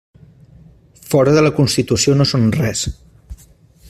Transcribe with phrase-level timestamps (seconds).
[1.11, 2.83] Fora de la Constitució no són res.